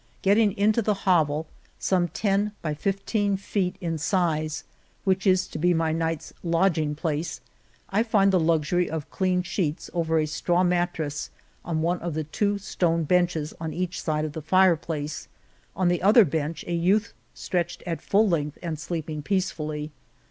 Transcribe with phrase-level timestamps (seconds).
[0.23, 1.45] Getting into the hovel,
[1.77, 4.63] some ten by fifteen feet in size,
[5.03, 7.39] which is to be my night's lodging place,
[7.91, 11.29] I find the luxury of clean sheets over a straw mattress
[11.63, 15.27] on one of the two stone benches on each side of the fire place;
[15.75, 19.91] on the other bench a youth stretched at full length and sleeping peacefully.